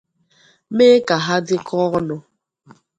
mee 0.75 0.97
ka 1.07 1.15
ha 1.25 1.35
dịkọọ 1.47 1.83
ọnụ 1.97 2.15